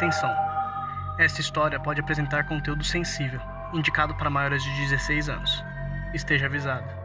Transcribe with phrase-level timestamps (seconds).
[0.00, 0.34] Atenção!
[1.18, 3.38] Esta história pode apresentar conteúdo sensível,
[3.74, 5.62] indicado para maiores de 16 anos.
[6.14, 6.99] Esteja avisado.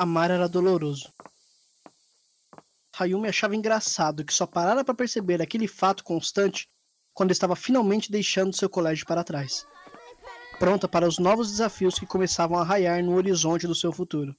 [0.00, 1.12] Amar era doloroso.
[2.96, 6.70] Hayumi achava engraçado que só parara para perceber aquele fato constante
[7.12, 9.66] quando estava finalmente deixando seu colégio para trás,
[10.60, 14.36] pronta para os novos desafios que começavam a raiar no horizonte do seu futuro.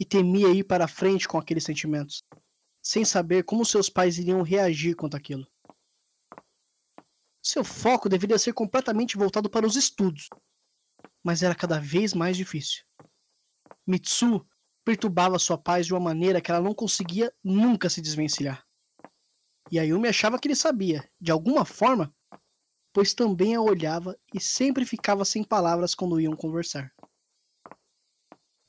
[0.00, 2.22] E temia ir para frente com aqueles sentimentos,
[2.82, 5.46] sem saber como seus pais iriam reagir quanto aquilo.
[7.42, 10.30] Seu foco deveria ser completamente voltado para os estudos,
[11.22, 12.85] mas era cada vez mais difícil.
[13.86, 14.44] Mitsu
[14.84, 18.66] perturbava sua paz de uma maneira que ela não conseguia nunca se desvencilhar.
[19.70, 22.14] E Ayumi achava que ele sabia, de alguma forma,
[22.92, 26.92] pois também a olhava e sempre ficava sem palavras quando iam conversar.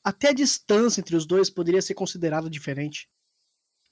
[0.04, 3.10] Até a distância entre os dois poderia ser considerada diferente.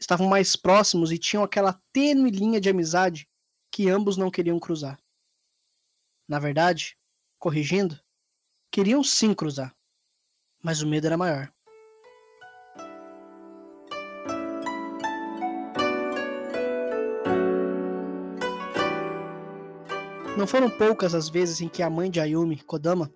[0.01, 3.29] Estavam mais próximos e tinham aquela tênue linha de amizade
[3.71, 4.99] que ambos não queriam cruzar.
[6.29, 6.97] Na verdade,
[7.39, 8.01] corrigindo,
[8.71, 9.76] queriam sim cruzar
[10.63, 11.51] mas o medo era maior.
[20.37, 23.11] Não foram poucas as vezes em que a mãe de Ayumi, Kodama,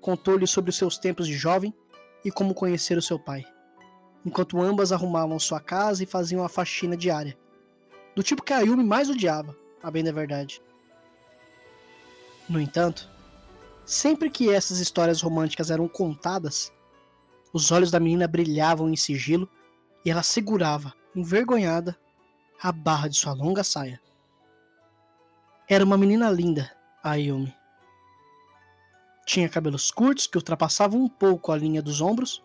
[0.00, 1.74] contou-lhe sobre os seus tempos de jovem
[2.24, 3.44] e como conhecer o seu pai,
[4.24, 7.36] enquanto ambas arrumavam sua casa e faziam a faxina diária,
[8.14, 10.62] do tipo que Ayumi mais odiava, a bem da verdade.
[12.48, 13.10] No entanto,
[13.88, 16.70] Sempre que essas histórias românticas eram contadas,
[17.54, 19.48] os olhos da menina brilhavam em sigilo
[20.04, 21.98] e ela segurava, envergonhada,
[22.62, 23.98] a barra de sua longa saia.
[25.66, 26.70] Era uma menina linda,
[27.02, 27.50] Ayumi.
[29.24, 32.44] Tinha cabelos curtos que ultrapassavam um pouco a linha dos ombros,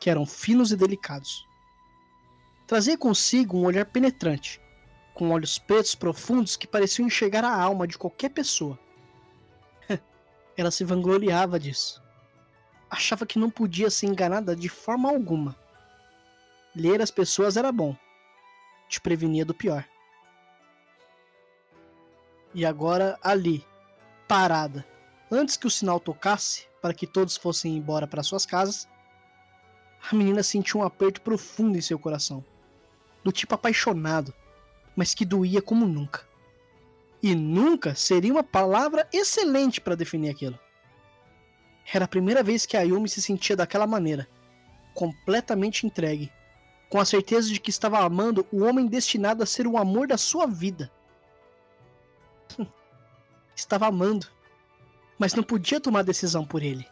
[0.00, 1.46] que eram finos e delicados.
[2.66, 4.60] Trazia consigo um olhar penetrante,
[5.14, 8.76] com olhos pretos profundos que pareciam enxergar a alma de qualquer pessoa.
[10.56, 12.02] Ela se vangloriava disso.
[12.90, 15.56] Achava que não podia ser enganada de forma alguma.
[16.74, 17.96] Ler as pessoas era bom.
[18.88, 19.84] Te prevenia do pior.
[22.54, 23.64] E agora ali,
[24.28, 24.86] parada,
[25.30, 28.86] antes que o sinal tocasse para que todos fossem embora para suas casas,
[30.10, 32.44] a menina sentiu um aperto profundo em seu coração,
[33.24, 34.34] do tipo apaixonado,
[34.94, 36.26] mas que doía como nunca.
[37.22, 40.58] E nunca seria uma palavra excelente para definir aquilo.
[41.94, 44.28] Era a primeira vez que a Yumi se sentia daquela maneira,
[44.92, 46.32] completamente entregue,
[46.90, 50.18] com a certeza de que estava amando o homem destinado a ser o amor da
[50.18, 50.90] sua vida.
[53.54, 54.26] estava amando,
[55.16, 56.86] mas não podia tomar decisão por ele.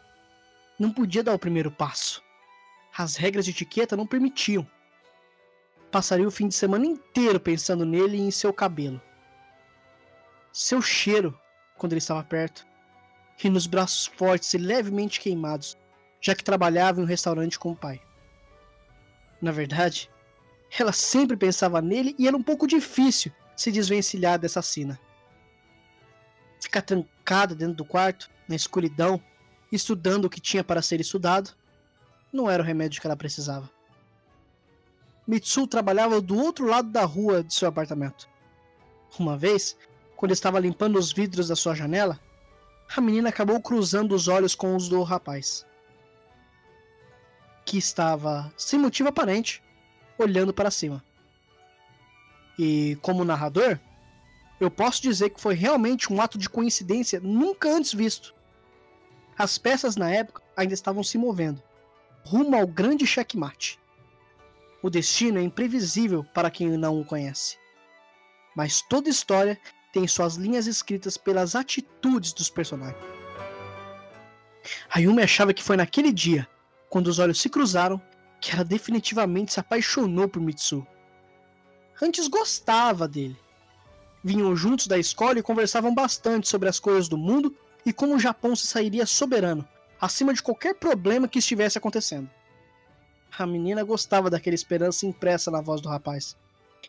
[0.79, 2.23] Não podia dar o primeiro passo.
[2.97, 4.65] As regras de etiqueta não permitiam.
[5.91, 9.01] Passaria o fim de semana inteiro pensando nele e em seu cabelo
[10.51, 11.37] seu cheiro
[11.77, 12.65] quando ele estava perto,
[13.43, 15.75] e nos braços fortes e levemente queimados,
[16.21, 17.99] já que trabalhava em um restaurante com o pai.
[19.41, 20.09] Na verdade,
[20.79, 24.99] ela sempre pensava nele e era um pouco difícil se desvencilhar dessa sina.
[26.61, 29.19] Ficar trancada dentro do quarto, na escuridão,
[29.71, 31.51] estudando o que tinha para ser estudado,
[32.31, 33.69] não era o remédio que ela precisava.
[35.27, 38.29] Mitsu trabalhava do outro lado da rua de seu apartamento.
[39.17, 39.77] Uma vez,
[40.21, 42.19] quando estava limpando os vidros da sua janela,
[42.95, 45.65] a menina acabou cruzando os olhos com os do rapaz,
[47.65, 49.63] que estava, sem motivo aparente,
[50.19, 51.03] olhando para cima.
[52.59, 53.79] E como narrador,
[54.59, 58.35] eu posso dizer que foi realmente um ato de coincidência nunca antes visto.
[59.35, 61.63] As peças na época ainda estavam se movendo,
[62.23, 63.79] rumo ao grande checkmate.
[64.83, 67.57] O destino é imprevisível para quem não o conhece.
[68.55, 69.59] Mas toda história
[69.91, 73.03] tem suas linhas escritas pelas atitudes dos personagens.
[74.89, 76.47] Ayumi achava que foi naquele dia,
[76.89, 78.01] quando os olhos se cruzaram,
[78.39, 80.85] que ela definitivamente se apaixonou por Mitsu.
[82.01, 83.37] Antes gostava dele.
[84.23, 87.55] Vinham juntos da escola e conversavam bastante sobre as coisas do mundo
[87.85, 89.67] e como o Japão se sairia soberano,
[89.99, 92.29] acima de qualquer problema que estivesse acontecendo.
[93.37, 96.37] A menina gostava daquela esperança impressa na voz do rapaz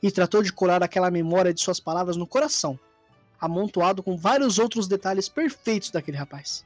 [0.03, 2.79] e tratou de colar aquela memória de suas palavras no coração
[3.43, 6.65] amontoado com vários outros detalhes perfeitos daquele rapaz.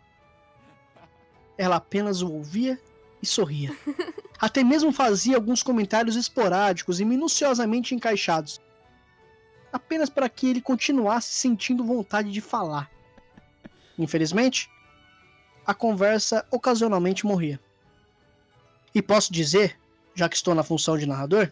[1.56, 2.78] ela apenas o ouvia
[3.22, 3.74] e sorria.
[4.38, 8.60] Até mesmo fazia alguns comentários esporádicos e minuciosamente encaixados,
[9.72, 12.90] apenas para que ele continuasse sentindo vontade de falar.
[13.98, 14.70] Infelizmente,
[15.66, 17.58] a conversa ocasionalmente morria.
[18.94, 19.78] E posso dizer,
[20.14, 21.50] já que estou na função de narrador,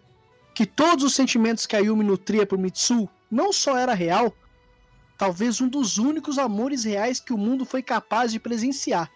[0.55, 4.35] que todos os sentimentos que a Yumi nutria por Mitsu não só era real,
[5.17, 9.11] talvez um dos únicos amores reais que o mundo foi capaz de presenciar,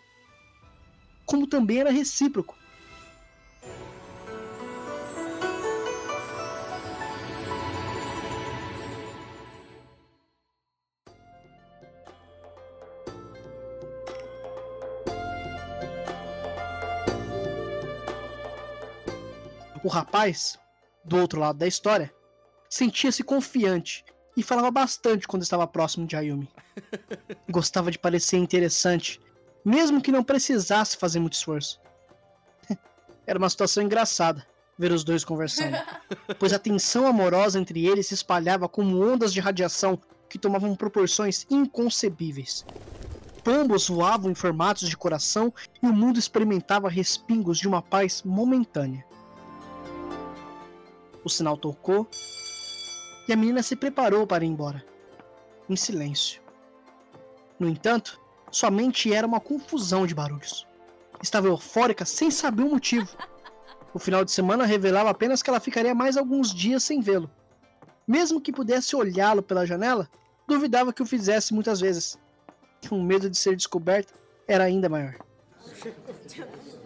[1.27, 2.57] como também era recíproco.
[19.85, 20.59] O rapaz,
[21.05, 22.13] do outro lado da história,
[22.69, 24.05] sentia-se confiante
[24.39, 26.49] e falava bastante quando estava próximo de Ayumi.
[27.51, 29.21] Gostava de parecer interessante,
[29.65, 31.81] mesmo que não precisasse fazer muito esforço.
[33.27, 34.47] Era uma situação engraçada
[34.79, 35.77] ver os dois conversando,
[36.39, 39.99] pois a tensão amorosa entre eles se espalhava como ondas de radiação
[40.29, 42.65] que tomavam proporções inconcebíveis.
[43.43, 45.53] Pombos voavam em formatos de coração
[45.83, 49.05] e o mundo experimentava respingos de uma paz momentânea.
[51.25, 52.09] O sinal tocou
[53.29, 54.83] e a menina se preparou para ir embora,
[55.69, 56.41] em silêncio.
[57.61, 58.19] No entanto,
[58.51, 60.67] sua mente era uma confusão de barulhos.
[61.23, 63.09] Estava eufórica sem saber o motivo.
[63.93, 67.31] O final de semana revelava apenas que ela ficaria mais alguns dias sem vê-lo.
[68.07, 70.09] Mesmo que pudesse olhá-lo pela janela,
[70.47, 72.19] duvidava que o fizesse muitas vezes.
[72.91, 74.15] O medo de ser descoberta
[74.47, 75.15] era ainda maior.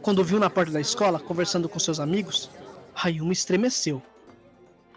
[0.01, 2.51] Quando viu na porta da escola, conversando com seus amigos,
[2.95, 4.03] Hayumi estremeceu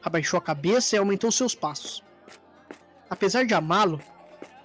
[0.06, 2.04] abaixou a cabeça e aumentou seus passos.
[3.10, 4.00] Apesar de amá-lo,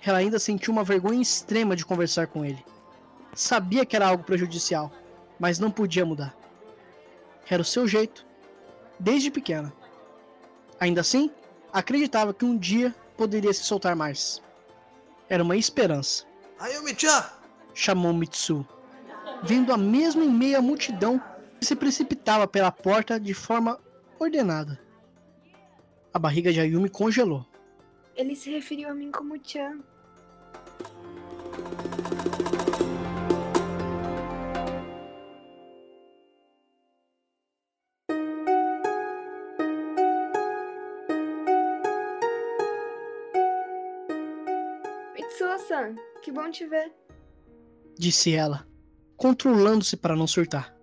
[0.04, 2.62] ela ainda sentiu uma vergonha extrema de conversar com ele.
[3.34, 4.92] Sabia que era algo prejudicial,
[5.38, 6.36] mas não podia mudar.
[7.48, 8.26] Era o seu jeito,
[8.98, 9.72] desde pequena.
[10.78, 11.30] Ainda assim,
[11.72, 14.42] acreditava que um dia poderia se soltar mais.
[15.26, 16.24] Era uma esperança.
[16.58, 17.24] Ayumi-chan!
[17.72, 18.66] Chamou Mitsu,
[19.42, 21.22] vendo a mesma em meio à multidão
[21.58, 23.78] que se precipitava pela porta de forma
[24.18, 24.89] ordenada.
[26.12, 27.46] A barriga de Ayumi congelou.
[28.16, 29.78] Ele se referiu a mim como Chan.
[45.14, 46.92] Mitsuo-san, que bom te ver.
[47.96, 48.66] Disse ela,
[49.16, 50.74] controlando-se para não surtar.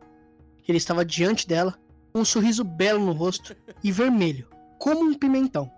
[0.66, 1.78] Ele estava diante dela,
[2.14, 4.48] com um sorriso belo no rosto e vermelho,
[4.88, 5.70] como um pimentão.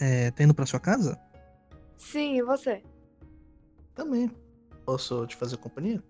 [0.00, 1.20] É, tá indo pra sua casa?
[1.98, 2.82] Sim, e você?
[3.94, 4.30] Também.
[4.86, 6.02] Posso te fazer companhia?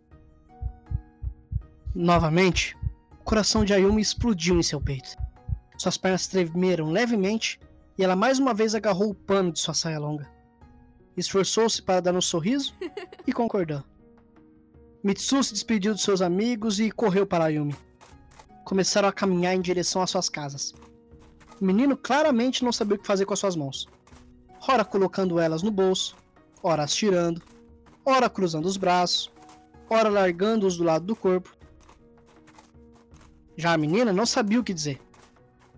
[1.92, 2.76] Novamente,
[3.10, 5.16] o coração de Ayumi explodiu em seu peito.
[5.76, 7.58] Suas pernas tremeram levemente
[7.98, 10.30] e ela mais uma vez agarrou o pano de sua saia longa.
[11.16, 12.72] Esforçou-se para dar um sorriso
[13.26, 13.82] e concordou.
[15.02, 17.74] Mitsu se despediu de seus amigos e correu para Ayumi.
[18.64, 20.72] Começaram a caminhar em direção às suas casas.
[21.62, 23.86] O menino claramente não sabia o que fazer com as suas mãos.
[24.66, 26.16] Ora colocando elas no bolso,
[26.60, 27.40] ora as tirando,
[28.04, 29.30] ora cruzando os braços,
[29.88, 31.56] ora largando-os do lado do corpo.
[33.56, 35.00] Já a menina não sabia o que dizer.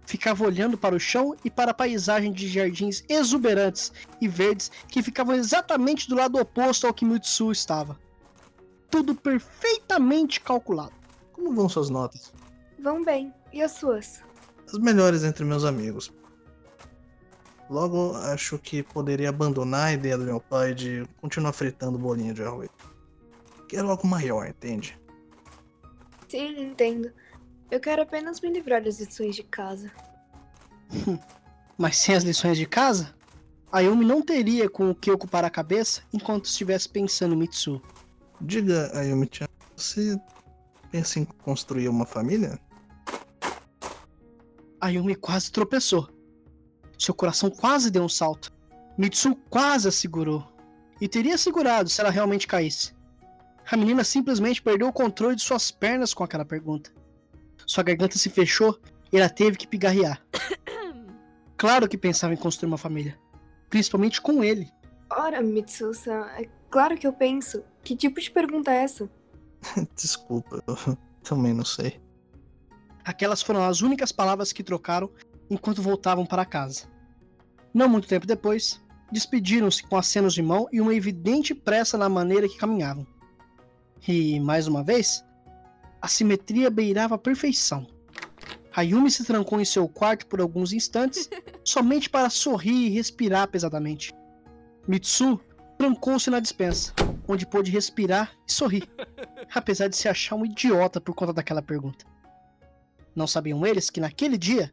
[0.07, 5.03] Ficava olhando para o chão e para a paisagem de jardins exuberantes e verdes que
[5.03, 8.01] ficavam exatamente do lado oposto ao que Mitsu estava.
[8.91, 10.95] Tudo perfeitamente calculado.
[11.31, 12.33] Como vão suas notas?
[12.79, 13.35] Vão bem.
[13.53, 14.23] E as suas?
[14.75, 16.13] As melhores entre meus amigos.
[17.71, 22.43] Logo, acho que poderia abandonar a ideia do meu pai de continuar fritando bolinho de
[22.43, 22.69] arroz.
[23.69, 24.99] Quero algo maior, entende?
[26.29, 27.13] Sim, entendo.
[27.71, 29.93] Eu quero apenas me livrar das lições de casa.
[31.79, 33.15] Mas sem as lições de casa,
[33.71, 37.81] Ayumi não teria com o que ocupar a cabeça enquanto estivesse pensando em Mitsu.
[38.41, 40.21] Diga, Ayumi-chan, você
[40.91, 42.59] pensa em construir uma família?
[44.85, 46.09] Ayumi quase tropeçou.
[46.99, 48.53] Seu coração quase deu um salto.
[48.99, 50.47] Mitsu quase a segurou.
[51.01, 52.95] E teria segurado se ela realmente caísse.
[53.71, 56.93] A menina simplesmente perdeu o controle de suas pernas com aquela pergunta.
[57.67, 58.79] Sua garganta se fechou
[59.11, 60.23] e ela teve que pigarrear.
[61.57, 63.19] Claro que pensava em construir uma família.
[63.71, 64.71] Principalmente com ele.
[65.09, 67.65] Ora, Mitsu-san, é claro que eu penso.
[67.83, 69.09] Que tipo de pergunta é essa?
[69.97, 72.04] Desculpa, eu também não sei.
[73.05, 75.11] Aquelas foram as únicas palavras que trocaram
[75.51, 76.87] enquanto voltavam para casa.
[77.73, 78.83] Não muito tempo depois,
[79.13, 83.07] despediram-se com acenos de mão e uma evidente pressa na maneira que caminhavam.
[84.07, 85.25] E, mais uma vez,
[86.01, 87.87] a simetria beirava a perfeição.
[88.75, 91.29] Ayumi se trancou em seu quarto por alguns instantes,
[91.65, 94.13] somente para sorrir e respirar pesadamente.
[94.89, 95.41] Mitsu
[95.79, 96.93] trancou-se na dispensa,
[97.29, 98.89] onde pôde respirar e sorrir,
[99.55, 102.14] apesar de se achar um idiota por conta daquela pergunta.
[103.15, 104.73] Não sabiam eles que naquele dia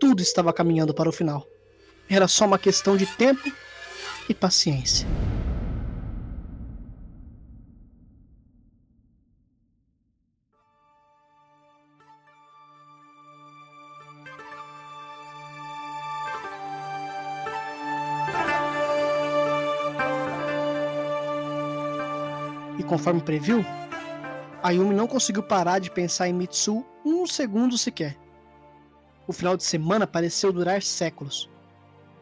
[0.00, 1.46] tudo estava caminhando para o final.
[2.08, 3.52] Era só uma questão de tempo
[4.28, 5.06] e paciência.
[22.78, 23.64] E conforme previu,
[24.62, 28.16] Ayumi não conseguiu parar de pensar em Mitsu um segundo sequer.
[29.26, 31.48] O final de semana pareceu durar séculos.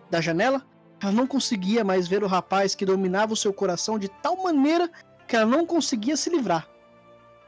[0.09, 0.65] Da janela,
[1.01, 4.91] ela não conseguia mais ver o rapaz que dominava o seu coração de tal maneira
[5.27, 6.69] que ela não conseguia se livrar.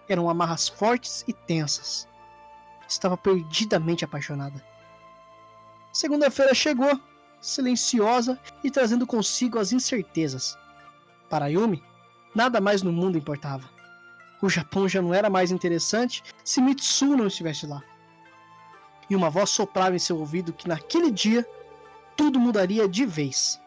[0.08, 2.08] Eram amarras fortes e tensas.
[2.88, 4.64] Estava perdidamente apaixonada.
[5.92, 7.00] Segunda-feira chegou,
[7.40, 10.58] silenciosa e trazendo consigo as incertezas.
[11.28, 11.82] Para Yumi,
[12.34, 13.79] nada mais no mundo importava.
[14.42, 17.82] O Japão já não era mais interessante se Mitsu não estivesse lá.
[19.08, 21.46] E uma voz soprava em seu ouvido que naquele dia
[22.16, 23.60] tudo mudaria de vez.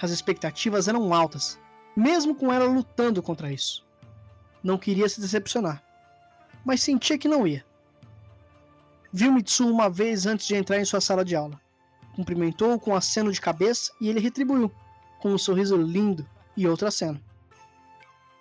[0.00, 1.60] As expectativas eram altas,
[1.94, 3.84] mesmo com ela lutando contra isso.
[4.62, 5.82] Não queria se decepcionar,
[6.64, 7.64] mas sentia que não ia.
[9.12, 11.60] Viu Mitsu uma vez antes de entrar em sua sala de aula.
[12.14, 14.72] Cumprimentou-o com um aceno de cabeça e ele retribuiu,
[15.20, 16.26] com um sorriso lindo
[16.56, 17.20] e outro aceno.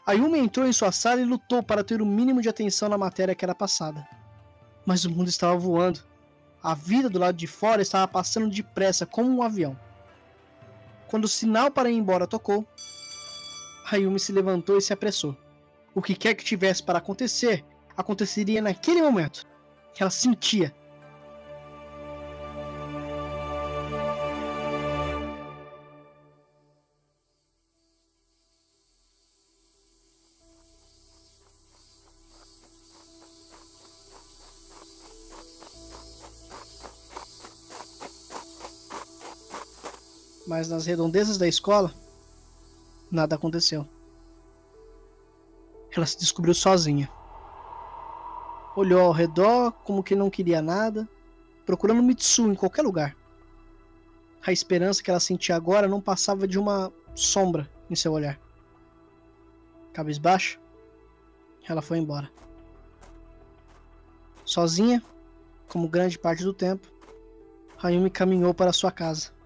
[0.10, 3.36] Ayumi entrou em sua sala e lutou para ter o mínimo de atenção na matéria
[3.36, 4.08] que era passada.
[4.84, 6.00] Mas o mundo estava voando.
[6.64, 9.80] A vida do lado de fora estava passando depressa como um avião.
[11.06, 12.68] Quando o sinal para ir embora tocou,
[13.92, 15.38] Ayumi se levantou e se apressou.
[15.94, 17.64] O que quer que tivesse para acontecer,
[17.96, 19.46] aconteceria naquele momento.
[20.00, 20.74] Ela sentia.
[40.50, 41.94] Mas nas redondezas da escola,
[43.12, 43.88] nada aconteceu.
[45.96, 47.08] Ela se descobriu sozinha.
[48.76, 51.08] Olhou ao redor como que não queria nada,
[51.68, 53.16] procurando Mitsu em qualquer lugar.
[54.44, 58.40] A esperança que ela sentia agora não passava de uma sombra em seu olhar.
[59.94, 60.60] Cabisbaixa,
[61.68, 62.28] ela foi embora.
[64.44, 65.04] Sozinha,
[65.68, 66.88] como grande parte do tempo,
[67.78, 69.38] Hayumi caminhou para sua casa.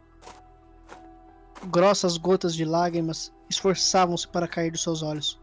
[1.67, 5.39] Grossas gotas de lágrimas esforçavam-se para cair dos seus olhos.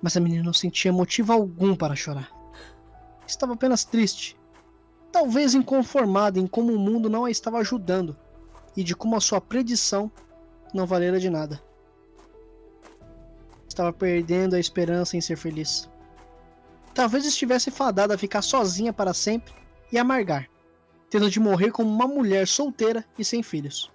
[0.00, 2.30] Mas a menina não sentia motivo algum para chorar.
[3.26, 4.38] Estava apenas triste,
[5.10, 8.16] talvez inconformada em como o mundo não a estava ajudando
[8.76, 10.10] e de como a sua predição
[10.72, 11.60] não valera de nada.
[13.68, 15.90] Estava perdendo a esperança em ser feliz.
[16.94, 19.52] Talvez estivesse fadada a ficar sozinha para sempre
[19.90, 20.48] e amargar,
[21.10, 23.90] tendo de morrer como uma mulher solteira e sem filhos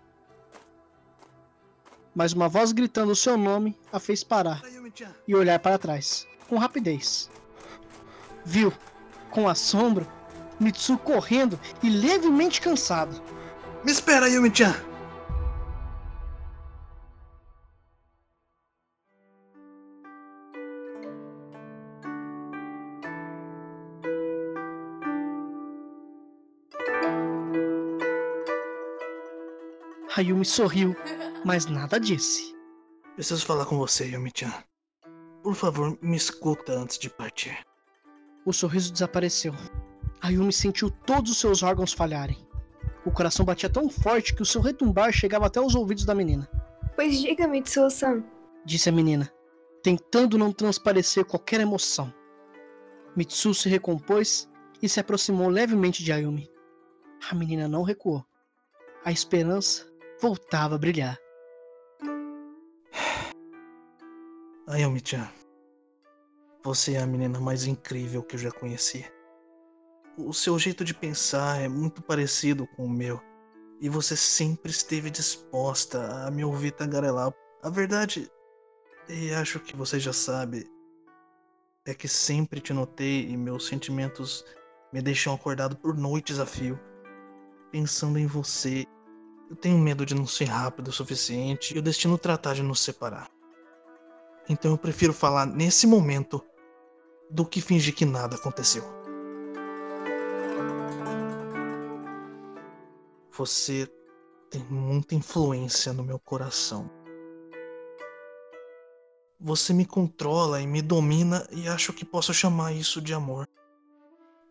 [2.18, 4.64] mas uma voz gritando o seu nome a fez parar
[5.28, 7.30] e olhar para trás, com rapidez.
[8.44, 8.74] Viu,
[9.30, 10.08] com assombro,
[10.60, 13.22] Mitsu correndo e levemente cansado.
[13.86, 14.74] Me espera, Yumi-chan!
[30.18, 30.96] Ayumi sorriu,
[31.46, 32.56] mas nada disse.
[33.14, 34.52] Preciso falar com você, Yumi-chan.
[35.44, 37.56] Por favor, me escuta antes de partir.
[38.44, 39.54] O sorriso desapareceu.
[40.20, 42.36] Ayumi sentiu todos os seus órgãos falharem.
[43.06, 46.50] O coração batia tão forte que o seu retumbar chegava até os ouvidos da menina.
[46.96, 48.24] Pois diga, Mitsuo-san.
[48.66, 49.32] Disse a menina,
[49.84, 52.12] tentando não transparecer qualquer emoção.
[53.16, 54.50] Mitsu se recompôs
[54.82, 56.50] e se aproximou levemente de Ayumi.
[57.30, 58.26] A menina não recuou.
[59.06, 59.87] A esperança
[60.20, 61.18] voltava a brilhar.
[64.68, 65.30] Ayumi-chan,
[66.64, 69.06] você é a menina mais incrível que eu já conheci.
[70.18, 73.22] O seu jeito de pensar é muito parecido com o meu.
[73.80, 77.32] E você sempre esteve disposta a me ouvir tagarelar.
[77.62, 78.30] A verdade,
[79.08, 80.68] e acho que você já sabe,
[81.86, 84.44] é que sempre te notei e meus sentimentos
[84.92, 86.80] me deixam acordado por noites a fio,
[87.72, 88.86] pensando em você.
[89.50, 92.82] Eu tenho medo de não ser rápido o suficiente e o destino tratar de nos
[92.82, 93.32] separar.
[94.50, 96.44] Então eu prefiro falar nesse momento
[97.30, 98.84] do que fingir que nada aconteceu.
[103.32, 103.90] Você
[104.50, 106.90] tem muita influência no meu coração.
[109.40, 113.48] Você me controla e me domina e acho que posso chamar isso de amor.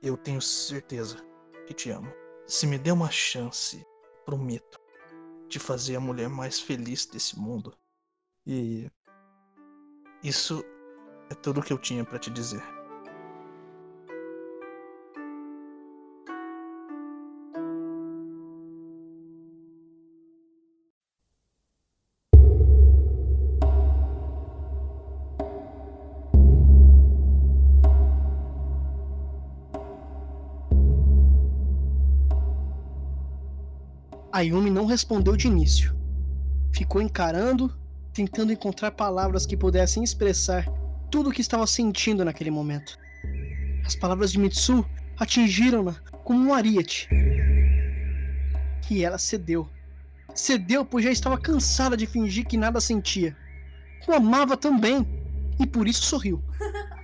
[0.03, 1.17] Eu tenho certeza
[1.67, 2.11] que te amo.
[2.47, 3.85] Se me der uma chance,
[4.25, 4.86] prometo
[5.49, 7.77] te fazer a mulher mais feliz desse mundo.
[8.47, 8.91] E
[10.23, 10.65] isso
[11.31, 12.76] é tudo que eu tinha para te dizer.
[34.37, 35.97] Ayumi não respondeu de início.
[36.71, 37.75] Ficou encarando,
[38.13, 40.67] tentando encontrar palavras que pudessem expressar
[41.11, 42.99] tudo o que estava sentindo naquele momento.
[43.87, 44.85] As palavras de Mitsu
[45.19, 47.09] atingiram-na como um ariete.
[48.91, 49.71] E ela cedeu.
[50.35, 53.35] Cedeu, pois já estava cansada de fingir que nada sentia.
[54.07, 55.09] O amava também,
[55.59, 56.45] e por isso sorriu.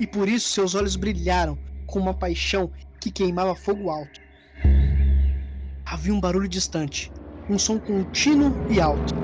[0.00, 4.27] E por isso seus olhos brilharam com uma paixão que queimava fogo alto.
[5.90, 7.10] Havia um barulho distante,
[7.48, 9.14] um som contínuo e alto.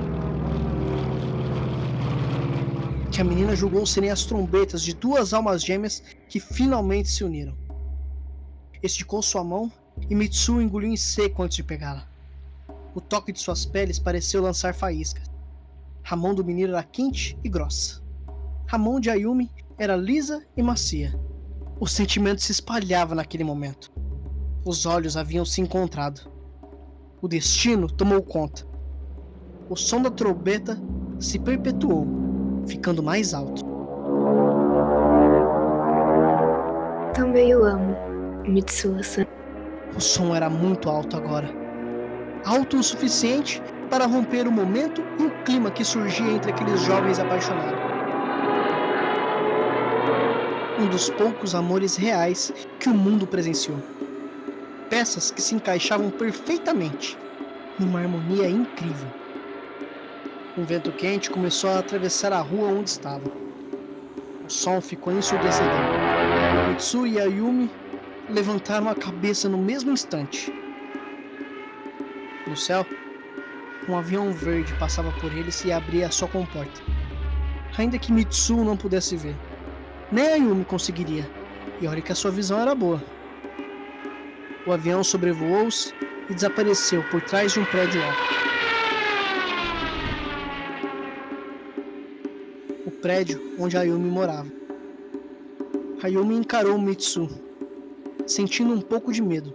[3.13, 7.55] Que a menina julgou serem as trombetas de duas almas gêmeas que finalmente se uniram.
[8.83, 9.71] Esticou sua mão
[10.09, 12.09] e Mitsu engoliu em seco antes de pegá-la.
[12.95, 15.31] O toque de suas peles pareceu lançar faíscas.
[16.03, 18.03] A mão do menino era quente e grossa.
[18.73, 21.15] A mão de Ayumi era lisa e macia.
[21.79, 23.93] O sentimento se espalhava naquele momento.
[24.65, 26.33] Os olhos haviam se encontrado.
[27.25, 28.67] O destino tomou conta.
[29.71, 30.79] O som da trombeta
[31.19, 32.07] se perpetuou,
[32.67, 33.65] ficando mais alto.
[37.15, 37.97] Também eu amo,
[38.47, 39.25] Mitsuo-san.
[39.97, 41.49] O som era muito alto agora.
[42.45, 47.19] Alto o suficiente para romper o momento e o clima que surgia entre aqueles jovens
[47.19, 47.81] apaixonados.
[50.79, 53.79] Um dos poucos amores reais que o mundo presenciou
[54.95, 57.19] peças que se encaixavam perfeitamente,
[57.81, 59.09] numa harmonia incrível.
[60.57, 63.25] Um vento quente começou a atravessar a rua onde estava.
[64.47, 65.69] O som ficou ensurdecedor.
[66.69, 67.69] Mitsu e Ayumi
[68.31, 70.55] levantaram a cabeça no mesmo instante.
[72.47, 72.87] No céu,
[73.89, 76.81] um avião verde passava por eles e abria a sua comporta.
[77.77, 79.35] Ainda que Mitsu não pudesse ver,
[80.13, 81.29] nem Ayumi conseguiria,
[81.81, 83.03] e olha que a sua visão era boa.
[84.67, 85.93] O avião sobrevoou-os
[86.31, 88.23] e desapareceu por trás de um prédio alto.
[92.87, 94.51] O prédio onde Ayumi morava.
[96.03, 97.29] Ayumi encarou Mitsu,
[98.27, 99.53] sentindo um pouco de medo.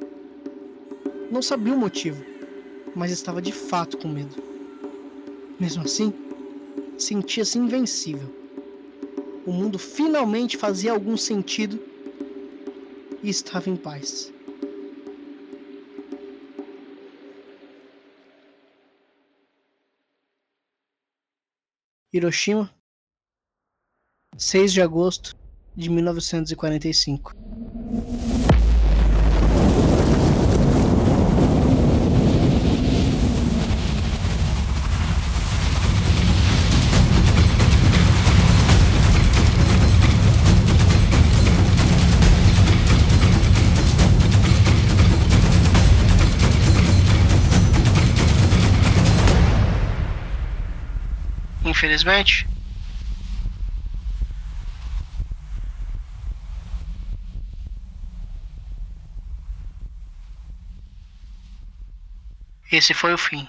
[1.31, 2.23] Não sabia o motivo,
[2.95, 4.35] mas estava de fato com medo.
[5.59, 6.13] Mesmo assim,
[6.99, 8.29] sentia-se invencível.
[9.43, 11.79] O mundo finalmente fazia algum sentido
[13.23, 14.31] e estava em paz.
[22.11, 22.73] Hiroshima,
[24.35, 25.31] 6 de agosto
[25.75, 27.33] de 1945.
[51.79, 52.45] Infelizmente.
[62.69, 63.47] Esse foi o fim.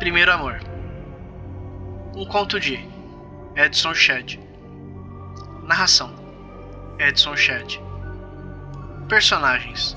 [0.00, 0.58] Primeiro Amor.
[2.16, 2.80] Um conto de
[3.54, 4.40] Edson Shedd.
[5.62, 6.12] Narração:
[6.98, 7.78] Edson Shedd.
[9.08, 9.96] Personagens: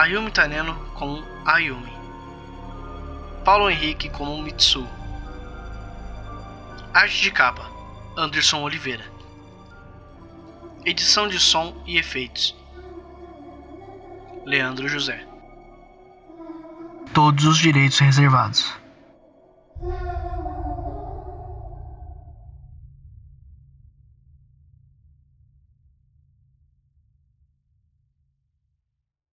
[0.00, 1.92] Ayumi Taneno como Ayumi,
[3.44, 4.88] Paulo Henrique como Mitsu,
[6.94, 7.70] Arte de capa
[8.16, 9.04] Anderson Oliveira,
[10.86, 12.56] Edição de som e efeitos
[14.46, 15.22] Leandro José.
[17.12, 18.79] Todos os direitos reservados.